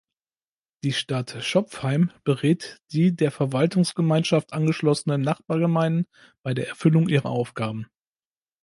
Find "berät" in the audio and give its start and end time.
2.23-2.81